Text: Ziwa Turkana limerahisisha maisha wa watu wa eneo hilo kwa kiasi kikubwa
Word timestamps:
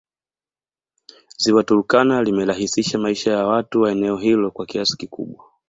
Ziwa 1.37 1.63
Turkana 1.63 2.23
limerahisisha 2.23 2.97
maisha 2.99 3.37
wa 3.37 3.47
watu 3.47 3.81
wa 3.81 3.91
eneo 3.91 4.17
hilo 4.17 4.51
kwa 4.51 4.65
kiasi 4.65 4.97
kikubwa 4.97 5.45